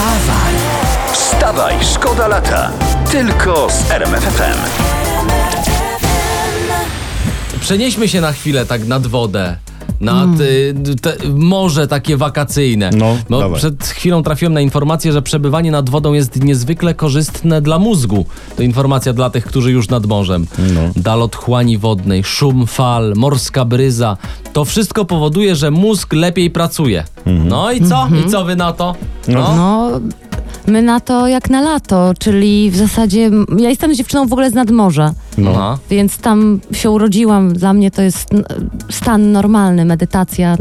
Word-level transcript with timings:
Wstawaj! 0.00 0.54
Wstawaj, 1.12 1.74
szkoda 1.94 2.28
lata. 2.28 2.70
Tylko 3.10 3.68
z 3.70 3.90
RMFFM. 3.90 4.58
Przenieśmy 7.60 8.08
się 8.08 8.20
na 8.20 8.32
chwilę 8.32 8.66
tak 8.66 8.86
nad 8.86 9.06
wodę. 9.06 9.56
Nad 10.00 10.40
y, 10.40 10.74
te, 11.02 11.16
morze 11.28 11.86
takie 11.88 12.16
wakacyjne. 12.16 12.90
No, 13.30 13.40
dawaj. 13.40 13.58
przed 13.58 13.84
chwilą 13.84 14.22
trafiłem 14.22 14.52
na 14.52 14.60
informację, 14.60 15.12
że 15.12 15.22
przebywanie 15.22 15.70
nad 15.70 15.90
wodą 15.90 16.12
jest 16.12 16.44
niezwykle 16.44 16.94
korzystne 16.94 17.60
dla 17.62 17.78
mózgu. 17.78 18.26
To 18.56 18.62
informacja 18.62 19.12
dla 19.12 19.30
tych, 19.30 19.44
którzy 19.44 19.72
już 19.72 19.88
nad 19.88 20.06
morzem. 20.06 20.46
No. 20.58 20.80
Dal 20.96 21.22
otchłani 21.22 21.78
wodnej, 21.78 22.24
szum 22.24 22.66
fal, 22.66 23.12
morska 23.16 23.64
bryza. 23.64 24.16
To 24.52 24.64
wszystko 24.64 25.04
powoduje, 25.04 25.56
że 25.56 25.70
mózg 25.70 26.12
lepiej 26.12 26.50
pracuje. 26.50 27.04
No 27.26 27.72
i 27.72 27.84
co? 27.88 28.08
I 28.26 28.30
co 28.30 28.44
wy 28.44 28.56
na 28.56 28.72
to? 28.72 28.94
No. 29.32 29.56
No, 29.56 30.00
my 30.66 30.82
na 30.82 31.00
to 31.00 31.28
jak 31.28 31.50
na 31.50 31.60
lato, 31.60 32.12
czyli 32.18 32.70
w 32.70 32.76
zasadzie 32.76 33.30
ja 33.58 33.68
jestem 33.70 33.94
dziewczyną 33.94 34.26
w 34.26 34.32
ogóle 34.32 34.50
z 34.50 34.54
nadmorza, 34.54 35.12
Aha. 35.48 35.78
więc 35.90 36.18
tam 36.18 36.60
się 36.72 36.90
urodziłam. 36.90 37.52
Dla 37.52 37.72
mnie 37.72 37.90
to 37.90 38.02
jest 38.02 38.28
stan 38.90 39.32
normalny, 39.32 39.84
medytacja 39.84 40.56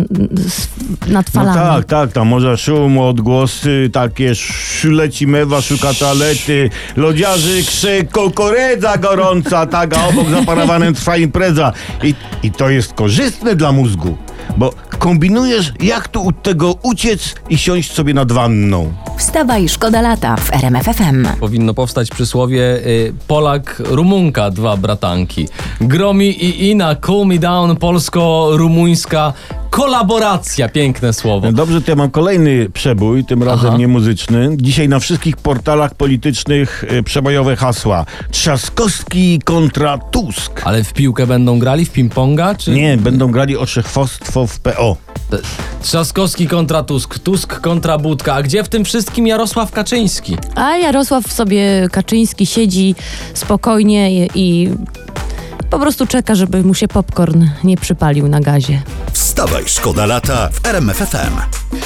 nad 1.07 1.25
No 1.33 1.41
falami. 1.41 1.55
tak, 1.59 1.85
tak, 1.85 2.11
tam 2.11 2.27
może 2.27 2.57
szum, 2.57 2.97
odgłosy, 2.97 3.89
takie 3.93 4.29
sz- 4.31 4.91
leci 4.93 5.27
mewa, 5.27 5.61
szuka 5.61 5.93
toalety, 5.93 6.69
lodziarzy 6.95 7.63
krzyk, 7.63 8.11
kukurydza 8.11 8.97
gorąca, 8.97 9.65
tak, 9.65 9.97
a 9.97 10.07
obok 10.07 10.29
za 10.29 10.41
parawanem 10.43 10.93
trwa 10.93 11.17
impreza. 11.17 11.73
I, 12.03 12.13
I 12.43 12.51
to 12.51 12.69
jest 12.69 12.93
korzystne 12.93 13.55
dla 13.55 13.71
mózgu, 13.71 14.17
bo 14.57 14.73
kombinujesz, 14.99 15.73
jak 15.81 16.07
tu 16.07 16.27
od 16.27 16.43
tego 16.43 16.75
uciec 16.83 17.35
i 17.49 17.57
siąść 17.57 17.91
sobie 17.91 18.13
nad 18.13 18.31
wanną. 18.31 18.93
Wstawaj, 19.17 19.69
szkoda 19.69 20.01
lata 20.01 20.35
w 20.35 20.53
RMFFM. 20.53 21.27
Powinno 21.39 21.73
powstać 21.73 22.09
przysłowie 22.09 22.61
y, 22.61 23.13
Polak, 23.27 23.81
Rumunka, 23.85 24.51
dwa 24.51 24.77
bratanki. 24.77 25.47
Gromi 25.81 26.45
i 26.45 26.69
Ina, 26.69 26.95
Cool 26.95 27.27
Me 27.27 27.37
Down, 27.37 27.75
polsko-rumuńska 27.75 29.33
kolaboracja, 29.69 30.69
piękne 30.69 31.13
słowo. 31.13 31.51
Dobrze, 31.51 31.81
to 31.81 31.91
ja 31.91 31.95
mam 31.95 32.11
kolejny 32.11 32.69
przebój, 32.69 33.25
tym 33.25 33.43
razem 33.43 33.67
Aha. 33.67 33.77
nie 33.77 33.87
muzyczny. 33.87 34.49
Dzisiaj 34.57 34.89
na 34.89 34.99
wszystkich 34.99 35.37
portalach 35.37 35.95
politycznych 35.95 36.85
y, 36.91 37.03
przebojowe 37.03 37.55
hasła. 37.55 38.05
Trzaskowski 38.31 39.39
kontra 39.45 39.97
Tusk. 39.97 40.61
Ale 40.63 40.83
w 40.83 40.93
piłkę 40.93 41.27
będą 41.27 41.59
grali, 41.59 41.85
w 41.85 41.93
ping-ponga, 41.93 42.57
czy... 42.57 42.71
Nie, 42.71 42.97
będą 42.97 43.31
grali 43.31 43.57
o 43.57 43.65
szefostwo 43.65 44.47
w 44.47 44.59
PO. 44.59 44.97
Trzaskowski 45.81 46.47
kontra 46.47 46.83
Tusk, 46.83 47.19
Tusk 47.19 47.59
kontra 47.59 47.97
Budka. 47.97 48.33
A 48.33 48.43
gdzie 48.43 48.63
w 48.63 48.69
tym 48.69 48.85
wszystkim 48.85 49.27
Jarosław 49.27 49.71
Kaczyński? 49.71 50.37
A 50.55 50.77
Jarosław 50.77 51.33
sobie 51.33 51.87
Kaczyński 51.91 52.45
siedzi 52.45 52.95
spokojnie 53.33 54.25
i, 54.25 54.29
i 54.35 54.69
po 55.69 55.79
prostu 55.79 56.07
czeka, 56.07 56.35
żeby 56.35 56.63
mu 56.63 56.73
się 56.73 56.87
popcorn 56.87 57.45
nie 57.63 57.77
przypalił 57.77 58.27
na 58.27 58.39
gazie. 58.39 58.81
Wstawaj, 59.39 59.63
szkoda 59.67 60.05
lata 60.05 60.49
w 60.53 60.65
RMFFM. 60.67 61.35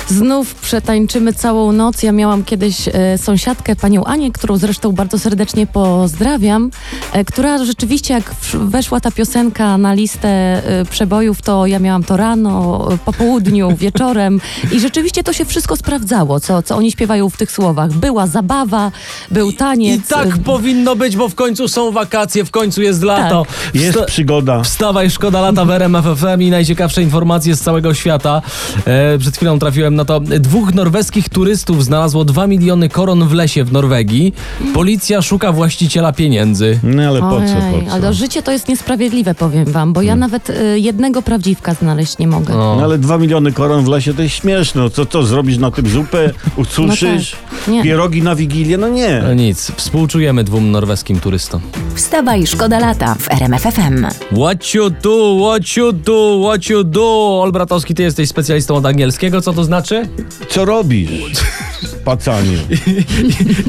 Znów 0.08 0.56
przetańczymy 0.56 1.34
całą 1.34 1.72
noc. 1.72 2.04
Ja 2.04 2.12
miałam 2.12 2.44
kiedyś 2.44 2.88
e, 2.88 3.18
sąsiadkę, 3.18 3.76
panią 3.76 4.04
Anię, 4.04 4.32
którą 4.32 4.58
zresztą 4.58 4.92
bardzo 4.92 5.20
serdecznie 5.20 5.68
pozdrawiam, 5.68 6.72
e, 7.14 7.26
która 7.26 7.66
rzeczywiście 7.66 8.14
jak 8.14 8.32
w- 8.36 8.56
weszła 8.56 9.00
ta 9.00 9.12
piosenka 9.12 9.78
na 9.78 9.94
listę 9.94 10.28
e, 10.30 10.86
przebojów, 10.86 11.42
to 11.42 11.66
ja 11.66 11.80
miałam 11.80 12.04
to 12.04 12.18
rano, 12.18 12.88
po 13.06 13.14
południu, 13.14 13.76
wieczorem 13.78 14.42
i 14.72 14.80
rzeczywiście 14.80 15.24
to 15.24 15.34
się 15.34 15.46
wszystko 15.46 15.76
sprawdzało, 15.76 16.40
co, 16.40 16.64
co 16.64 16.76
oni 16.78 16.92
śpiewają 16.92 17.30
w 17.30 17.38
tych 17.38 17.52
słowach. 17.52 17.92
Była 17.94 18.28
zabawa, 18.28 18.92
był 19.32 19.50
I 19.50 19.54
taniec. 19.54 20.08
tak 20.08 20.38
powinno 20.38 20.96
być, 20.96 21.16
bo 21.18 21.30
w 21.30 21.36
końcu 21.36 21.68
są 21.68 21.92
wakacje, 21.92 22.46
w 22.46 22.52
końcu 22.52 22.82
jest 22.82 23.04
lato. 23.04 23.46
Jest 23.74 23.98
Wsta- 23.98 24.06
przygoda. 24.06 24.64
Wstawaj, 24.64 25.10
szkoda 25.12 25.42
lata 25.42 25.66
w 25.66 25.70
RMF 25.70 26.06
FM 26.20 26.42
i 26.42 26.50
najciekawsze 26.50 27.02
informacje 27.02 27.43
z 27.52 27.62
całego 27.62 27.94
świata. 27.94 28.42
E, 28.86 29.18
przed 29.18 29.36
chwilą 29.38 29.60
trafiłem 29.60 29.96
na 29.96 30.06
to. 30.06 30.20
Dwóch 30.20 30.74
norweskich 30.74 31.30
turystów 31.30 31.84
znalazło 31.86 32.26
2 32.26 32.48
miliony 32.48 32.90
koron 32.90 33.28
w 33.28 33.34
lesie 33.34 33.64
w 33.64 33.72
Norwegii. 33.72 34.34
Policja 34.74 35.22
szuka 35.22 35.52
właściciela 35.52 36.14
pieniędzy. 36.14 36.80
No 36.84 37.04
ale 37.04 37.20
po 37.20 37.30
co, 37.30 37.36
Ojej, 37.38 37.82
po 37.82 37.88
co? 37.88 37.92
ale 37.94 38.14
życie 38.14 38.44
to 38.44 38.52
jest 38.52 38.68
niesprawiedliwe, 38.68 39.36
powiem 39.36 39.66
wam, 39.66 39.94
bo 39.94 40.02
ja 40.02 40.16
nawet 40.16 40.50
e, 40.50 40.80
jednego 40.80 41.22
prawdziwka 41.22 41.74
znaleźć 41.74 42.18
nie 42.18 42.28
mogę. 42.28 42.54
O. 42.54 42.76
No 42.76 42.84
ale 42.84 42.98
dwa 42.98 43.18
miliony 43.18 43.52
koron 43.52 43.86
w 43.86 43.88
lesie 43.88 44.14
to 44.14 44.22
jest 44.22 44.36
śmieszne. 44.36 44.82
No 44.82 44.90
Co 44.90 45.06
to 45.06 45.24
zrobisz 45.24 45.58
na 45.58 45.72
tym 45.72 45.88
zupę? 45.90 46.32
Ususzysz? 46.56 47.36
No 47.42 47.58
tak. 47.60 47.68
Nie. 47.68 47.84
Pierogi 47.84 48.22
na 48.22 48.36
Wigilię? 48.36 48.78
No 48.78 48.88
nie. 48.90 49.22
No 49.24 49.34
nic, 49.34 49.72
współczujemy 49.76 50.44
dwóm 50.44 50.72
norweskim 50.72 51.20
turystom. 51.20 51.62
Wstawaj, 51.96 52.48
szkoda 52.48 52.80
lata 52.80 53.16
w 53.20 53.32
RMFFM. 53.32 54.06
What 54.32 54.74
you 54.74 54.90
do, 54.90 55.38
what 55.50 55.78
you 55.78 55.94
do, 55.94 56.42
what 56.48 56.70
you 56.70 56.84
do. 56.84 57.33
Olbratowski, 57.42 57.96
ty 57.96 58.04
jesteś 58.04 58.30
specjalistą 58.30 58.76
od 58.76 58.86
angielskiego, 58.86 59.42
co 59.42 59.54
to 59.54 59.64
znaczy? 59.64 60.08
Co 60.50 60.66
robisz? 60.66 61.42
Pacanie. 62.06 62.58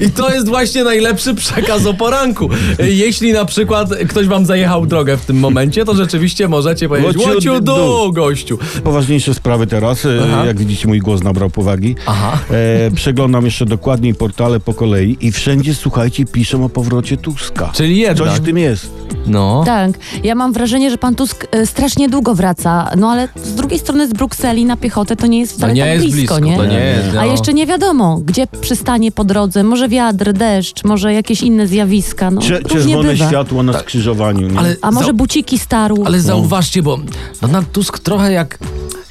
I 0.07 0.11
to 0.11 0.35
jest 0.35 0.49
właśnie 0.49 0.85
najlepszy 0.85 1.35
przekaz 1.35 1.87
o 1.87 1.95
poranku. 1.95 2.49
Jeśli 2.79 3.33
na 3.33 3.45
przykład 3.45 3.89
ktoś 4.09 4.27
wam 4.27 4.47
zajechał 4.47 4.87
drogę 4.87 5.17
w 5.17 5.25
tym 5.25 5.39
momencie, 5.39 5.85
to 5.85 5.95
rzeczywiście 5.95 6.49
możecie 6.49 6.89
powiedzieć 6.89 7.45
you 7.45 7.61
do? 7.61 7.61
do, 7.61 8.11
gościu. 8.13 8.59
Poważniejsze 8.85 9.35
sprawy 9.35 9.67
teraz. 9.67 10.07
E, 10.07 10.09
Aha. 10.25 10.45
Jak 10.47 10.59
widzicie, 10.59 10.89
mój 10.89 10.99
głos 10.99 11.23
nabrał 11.23 11.51
powagi. 11.51 11.97
Aha. 12.07 12.39
E, 12.51 12.91
przeglądam 12.91 13.45
jeszcze 13.45 13.67
dokładniej 13.67 14.15
portale 14.15 14.61
po 14.61 14.75
kolei 14.75 15.17
i 15.21 15.33
wszędzie, 15.33 15.75
słuchajcie, 15.75 16.25
piszą 16.25 16.65
o 16.65 16.69
powrocie 16.69 17.17
Tuska. 17.17 17.71
Czyli 17.75 17.99
jednak. 17.99 18.29
Coś 18.29 18.39
w 18.39 18.45
tym 18.45 18.59
jest. 18.59 18.91
No. 19.27 19.63
Tak, 19.67 19.91
ja 20.25 20.35
mam 20.35 20.53
wrażenie, 20.53 20.91
że 20.91 20.99
pan 20.99 21.15
Tusk 21.15 21.47
e, 21.51 21.67
strasznie 21.67 22.09
długo 22.09 22.35
wraca, 22.35 22.91
no 22.97 23.11
ale 23.11 23.29
z 23.37 23.55
drugiej 23.55 23.79
strony 23.79 24.09
z 24.09 24.13
Brukseli 24.13 24.65
na 24.65 24.77
piechotę 24.77 25.17
to 25.17 25.27
nie 25.27 25.41
jest 25.41 25.53
wcale 25.53 25.73
nie 25.73 25.83
tak 25.83 25.91
jest 25.91 26.01
blisko, 26.01 26.19
blisko, 26.19 26.39
nie? 26.39 26.57
to 26.57 26.67
nie 26.67 26.81
jest. 26.81 27.09
A 27.17 27.25
no. 27.25 27.33
jeszcze 27.33 27.55
nie 27.55 27.67
wiadomo, 27.67 28.21
gdzie 28.27 28.47
przystanie 28.61 29.13
po 29.13 29.25
drodze, 29.25 29.65
może 29.65 29.89
wiatr, 29.89 30.33
deszcz, 30.33 30.85
może 30.85 31.13
jakieś 31.13 31.43
inne 31.43 31.67
zjawiska, 31.67 32.31
no 32.31 32.41
Cze- 32.41 32.63
czerwone 32.63 33.13
bywa. 33.13 33.29
światło 33.29 33.63
na 33.63 33.79
skrzyżowaniu. 33.81 34.49
Nie? 34.49 34.59
Ale 34.59 34.77
A 34.83 34.91
może 34.91 35.07
za- 35.07 35.13
buciki 35.13 35.59
starł? 35.59 36.03
Ale 36.07 36.21
zauważcie, 36.21 36.83
bo 36.83 36.99
Donald 37.41 37.73
Tusk 37.73 37.99
trochę 37.99 38.33
jak. 38.33 38.59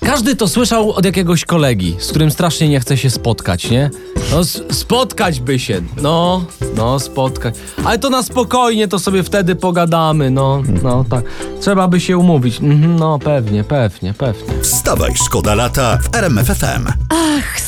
Każdy 0.06 0.35
to 0.35 0.47
słyszał 0.47 0.91
od 0.91 1.06
jakiegoś 1.06 1.46
kolegi, 1.46 1.96
z 2.00 2.09
którym 2.09 2.31
strasznie 2.31 2.69
nie 2.69 2.79
chce 2.79 2.97
się 2.97 3.09
spotkać, 3.09 3.69
nie? 3.72 3.90
No, 4.31 4.40
s- 4.40 4.62
spotkać 4.72 5.40
by 5.40 5.59
się. 5.59 5.81
No, 6.02 6.46
no, 6.75 7.00
spotkać. 7.00 7.56
Ale 7.85 8.00
to 8.00 8.09
na 8.09 8.23
spokojnie, 8.23 8.88
to 8.88 9.00
sobie 9.00 9.23
wtedy 9.23 9.56
pogadamy, 9.56 10.31
no, 10.31 10.63
no, 10.84 11.06
tak. 11.09 11.23
Trzeba 11.62 11.88
by 11.88 12.00
się 12.00 12.18
umówić. 12.18 12.59
Mhm, 12.62 12.96
no, 12.96 13.19
pewnie, 13.19 13.63
pewnie, 13.63 14.13
pewnie. 14.13 14.62
Wstawaj, 14.62 15.12
szkoda 15.25 15.56
lata 15.56 15.97
w 15.97 16.16
RMFFM. 16.16 16.85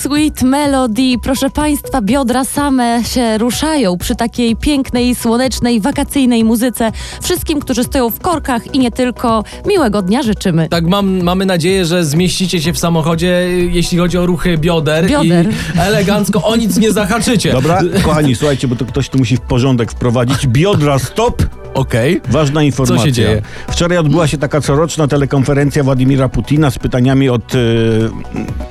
Sweet 0.05 0.41
melody, 0.43 1.15
proszę 1.23 1.49
państwa, 1.49 2.01
biodra 2.01 2.43
same 2.43 3.03
się 3.03 3.37
ruszają 3.37 3.97
przy 3.97 4.15
takiej 4.15 4.55
pięknej, 4.55 5.15
słonecznej, 5.15 5.81
wakacyjnej 5.81 6.43
muzyce. 6.43 6.91
Wszystkim, 7.23 7.59
którzy 7.59 7.83
stoją 7.83 8.09
w 8.09 8.19
korkach 8.19 8.75
i 8.75 8.79
nie 8.79 8.91
tylko, 8.91 9.43
miłego 9.67 10.01
dnia 10.01 10.23
życzymy. 10.23 10.69
Tak, 10.69 10.85
mam, 10.87 11.21
mamy 11.23 11.45
nadzieję, 11.45 11.85
że 11.85 12.05
zmieścicie 12.05 12.61
się 12.61 12.73
w 12.73 12.79
samochodzie, 12.79 13.47
jeśli 13.71 13.97
chodzi 13.97 14.17
o 14.17 14.25
ruchy 14.25 14.57
bioder, 14.57 15.07
Bioder. 15.07 15.49
i 15.49 15.79
elegancko 15.79 16.43
o 16.43 16.55
nic 16.55 16.77
nie 16.77 16.91
zahaczycie. 16.91 17.51
Dobra, 17.51 17.81
kochani, 18.03 18.35
słuchajcie, 18.35 18.67
bo 18.67 18.75
to 18.75 18.85
ktoś 18.85 19.09
tu 19.09 19.17
musi 19.17 19.37
w 19.37 19.41
porządek 19.41 19.91
wprowadzić. 19.91 20.47
Biodra 20.47 20.99
stop! 20.99 21.43
Okej. 21.73 22.21
Ważna 22.29 22.63
informacja. 22.63 22.97
Co 22.97 23.05
się 23.05 23.11
dzieje? 23.11 23.41
Wczoraj 23.67 23.97
odbyła 23.97 24.27
się 24.27 24.37
taka 24.37 24.61
coroczna 24.61 25.07
telekonferencja 25.07 25.83
Władimira 25.83 26.29
Putina 26.29 26.71
z 26.71 26.79
pytaniami 26.79 27.29
od 27.29 27.53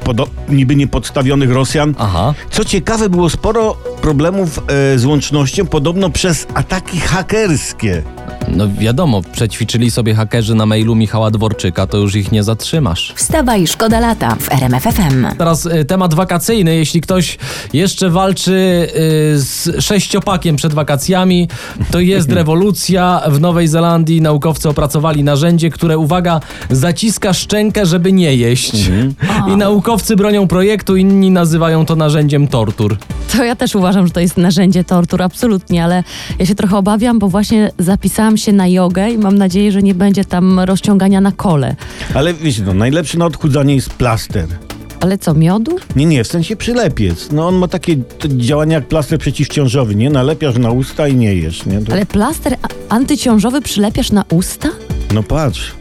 podo- 0.04 0.26
niby 0.48 0.76
niepodstawionych 0.76 1.23
Rosjan. 1.52 1.94
Aha. 1.98 2.34
Co 2.50 2.64
ciekawe, 2.64 3.08
było 3.08 3.30
sporo 3.30 3.76
problemów 4.02 4.58
e, 4.58 4.98
z 4.98 5.04
łącznością, 5.04 5.66
podobno 5.66 6.10
przez 6.10 6.46
ataki 6.54 7.00
hakerskie. 7.00 8.02
No 8.48 8.68
wiadomo, 8.78 9.22
przećwiczyli 9.32 9.90
sobie 9.90 10.14
hakerzy 10.14 10.54
na 10.54 10.66
mailu 10.66 10.94
Michała 10.94 11.30
Dworczyka, 11.30 11.86
to 11.86 11.98
już 11.98 12.14
ich 12.14 12.32
nie 12.32 12.42
zatrzymasz. 12.42 13.12
Wstawaj, 13.16 13.66
szkoda 13.66 14.00
lata 14.00 14.36
w 14.40 14.52
RMFFM. 14.52 15.26
Teraz 15.38 15.66
y, 15.66 15.84
temat 15.84 16.14
wakacyjny. 16.14 16.76
Jeśli 16.76 17.00
ktoś 17.00 17.38
jeszcze 17.72 18.10
walczy 18.10 18.52
y, 18.52 19.40
z 19.40 19.84
sześciopakiem 19.84 20.56
przed 20.56 20.74
wakacjami, 20.74 21.48
to 21.90 22.00
jest 22.00 22.32
rewolucja. 22.40 23.22
W 23.28 23.40
Nowej 23.40 23.68
Zelandii 23.68 24.20
naukowcy 24.20 24.68
opracowali 24.68 25.24
narzędzie, 25.24 25.70
które, 25.70 25.98
uwaga, 25.98 26.40
zaciska 26.70 27.32
szczękę, 27.32 27.86
żeby 27.86 28.12
nie 28.12 28.36
jeść. 28.36 28.72
I 29.52 29.56
naukowcy 29.56 30.16
bronią 30.16 30.48
projektu, 30.48 30.96
inni 30.96 31.30
nazywają 31.30 31.86
to 31.86 31.96
narzędziem 31.96 32.48
tortur. 32.48 32.96
To 33.36 33.44
ja 33.44 33.56
też 33.56 33.74
uważam, 33.74 34.06
że 34.06 34.12
to 34.12 34.20
jest 34.20 34.36
narzędzie 34.36 34.84
tortur, 34.84 35.22
absolutnie, 35.22 35.84
ale 35.84 36.04
ja 36.38 36.46
się 36.46 36.54
trochę 36.54 36.76
obawiam, 36.76 37.18
bo 37.18 37.28
właśnie 37.28 37.70
zapisałam 37.78 38.33
się 38.36 38.52
na 38.52 38.66
jogę 38.68 39.10
i 39.10 39.18
mam 39.18 39.38
nadzieję, 39.38 39.72
że 39.72 39.82
nie 39.82 39.94
będzie 39.94 40.24
tam 40.24 40.60
rozciągania 40.60 41.20
na 41.20 41.32
kole. 41.32 41.76
Ale 42.14 42.34
wiecie, 42.34 42.62
no, 42.66 42.74
najlepszy 42.74 43.18
na 43.18 43.26
odchudzanie 43.26 43.74
jest 43.74 43.90
plaster. 43.90 44.46
Ale 45.00 45.18
co, 45.18 45.34
miodu? 45.34 45.76
Nie, 45.96 46.06
nie, 46.06 46.24
w 46.24 46.26
sensie 46.26 46.56
przylepiec. 46.56 47.32
No 47.32 47.48
on 47.48 47.54
ma 47.54 47.68
takie 47.68 47.96
działania 48.26 48.74
jak 48.74 48.88
plaster 48.88 49.18
przeciwciążowy, 49.18 49.94
nie? 49.94 50.10
Nalepiasz 50.10 50.58
na 50.58 50.70
usta 50.70 51.08
i 51.08 51.14
nie 51.16 51.34
jesz, 51.34 51.66
nie? 51.66 51.80
To, 51.80 51.92
Ale 51.92 52.06
plaster 52.06 52.56
antyciążowy 52.88 53.60
przylepiasz 53.62 54.12
na 54.12 54.24
usta? 54.30 54.68
No 55.14 55.22
patrz. 55.22 55.72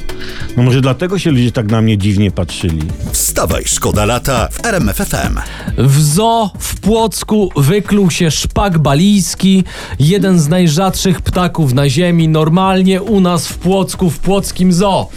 No 0.57 0.63
może 0.63 0.81
dlatego 0.81 1.19
się 1.19 1.31
ludzie 1.31 1.51
tak 1.51 1.71
na 1.71 1.81
mnie 1.81 1.97
dziwnie 1.97 2.31
patrzyli. 2.31 2.81
Wstawaj, 3.11 3.63
szkoda 3.65 4.05
lata 4.05 4.47
w 4.51 4.65
RMF 4.65 4.97
FM. 4.97 5.39
W 5.77 6.01
zoo 6.01 6.51
w 6.59 6.79
Płocku 6.79 7.49
wykluł 7.55 8.11
się 8.11 8.31
szpak 8.31 8.79
balijski, 8.79 9.63
jeden 9.99 10.39
z 10.39 10.47
najrzadszych 10.47 11.21
ptaków 11.21 11.73
na 11.73 11.89
ziemi, 11.89 12.27
normalnie 12.27 13.01
u 13.01 13.19
nas 13.19 13.47
w 13.47 13.57
Płocku, 13.57 14.09
w 14.09 14.19
płockim 14.19 14.73
zoo. 14.73 15.09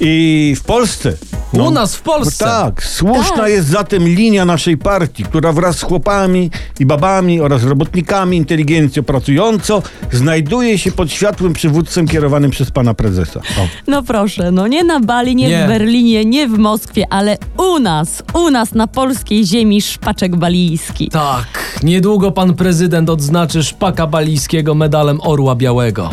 I 0.00 0.54
w 0.58 0.64
Polsce. 0.64 1.16
No. 1.52 1.64
U 1.64 1.70
nas 1.70 1.96
w 1.96 2.02
Polsce. 2.02 2.44
Tak, 2.44 2.82
słuszna 2.82 3.36
Tak. 3.36 3.48
jest 3.50 3.68
zatem 3.68 4.04
linia 4.08 4.44
naszej 4.44 4.76
partii, 4.76 5.24
która 5.24 5.52
wraz 5.52 5.78
z 5.78 5.82
chłopami 5.82 6.50
i 6.80 6.86
babami 6.86 7.40
oraz 7.40 7.64
robotnikami, 7.64 8.36
inteligencją 8.36 9.02
pracującą 9.02 9.82
znajduje 10.12 10.78
się 10.78 10.92
pod 10.92 11.12
światłym 11.12 11.52
przywództwem 11.52 12.08
kierowanym 12.08 12.50
przez 12.50 12.70
pana 12.70 12.94
prezesa. 12.94 13.40
O. 13.40 13.66
No 13.86 14.02
proszę, 14.02 14.50
no 14.50 14.66
nie 14.66 14.84
na 14.84 15.00
Bali, 15.00 15.36
nie, 15.36 15.48
Nie. 15.48 15.64
w 15.64 15.68
Berlinie, 15.68 16.24
nie 16.24 16.48
w 16.48 16.58
Moskwie, 16.58 17.04
ale 17.10 17.38
u 17.56 17.78
nas, 17.78 18.22
u 18.34 18.50
nas 18.50 18.72
na 18.74 18.86
polskiej 18.86 19.46
ziemi 19.46 19.82
szpaczek 19.82 20.36
balijski. 20.36 21.08
Tak, 21.08 21.80
niedługo 21.82 22.30
pan 22.32 22.54
prezydent 22.54 23.10
odznaczy 23.10 23.62
szpaka 23.64 24.06
balijskiego 24.06 24.74
medalem 24.74 25.20
Orła 25.20 25.54
Białego. 25.54 26.10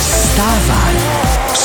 Wstawaj, 0.00 0.87